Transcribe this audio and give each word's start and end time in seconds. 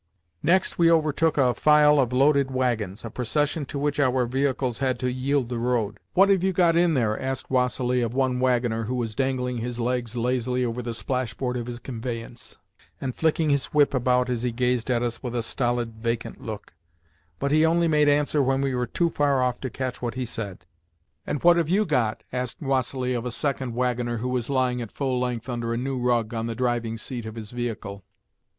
Next 0.41 0.79
we 0.79 0.89
overtook 0.89 1.37
a 1.37 1.53
file 1.53 1.99
of 1.99 2.11
loaded 2.11 2.49
waggons—a 2.49 3.11
procession 3.11 3.67
to 3.67 3.77
which 3.77 3.99
our 3.99 4.25
vehicles 4.25 4.79
had 4.79 4.97
to 4.97 5.11
yield 5.11 5.49
the 5.49 5.59
road. 5.59 5.99
"What 6.15 6.29
have 6.29 6.43
you 6.43 6.53
got 6.53 6.75
in 6.75 6.95
there?" 6.95 7.21
asked 7.21 7.49
Vassili 7.49 8.01
of 8.01 8.15
one 8.15 8.39
waggoner 8.39 8.85
who 8.85 8.95
was 8.95 9.13
dangling 9.13 9.59
his 9.59 9.79
legs 9.79 10.15
lazily 10.15 10.65
over 10.65 10.81
the 10.81 10.95
splashboard 10.95 11.55
of 11.55 11.67
his 11.67 11.77
conveyance 11.77 12.57
and 12.99 13.13
flicking 13.13 13.51
his 13.51 13.67
whip 13.67 13.93
about 13.93 14.27
as 14.27 14.41
he 14.41 14.51
gazed 14.51 14.89
at 14.89 15.03
us 15.03 15.21
with 15.21 15.35
a 15.35 15.43
stolid, 15.43 15.93
vacant 16.01 16.41
look; 16.41 16.73
but 17.37 17.51
he 17.51 17.63
only 17.63 17.87
made 17.87 18.09
answer 18.09 18.41
when 18.41 18.59
we 18.61 18.73
were 18.73 18.87
too 18.87 19.11
far 19.11 19.43
off 19.43 19.61
to 19.61 19.69
catch 19.69 20.01
what 20.01 20.15
he 20.15 20.25
said. 20.25 20.65
"And 21.27 21.43
what 21.43 21.57
have 21.57 21.69
you 21.69 21.85
got?" 21.85 22.23
asked 22.33 22.57
Vassili 22.59 23.13
of 23.13 23.23
a 23.23 23.29
second 23.29 23.75
waggoner 23.75 24.17
who 24.17 24.29
was 24.29 24.49
lying 24.49 24.81
at 24.81 24.91
full 24.91 25.19
length 25.19 25.47
under 25.47 25.71
a 25.71 25.77
new 25.77 25.99
rug 25.99 26.33
on 26.33 26.47
the 26.47 26.55
driving 26.55 26.97
seat 26.97 27.27
of 27.27 27.35
his 27.35 27.51
vehicle. 27.51 28.03